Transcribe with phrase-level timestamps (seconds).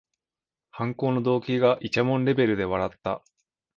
[0.71, 3.21] 犯行の動機がいちゃもんレベルで笑った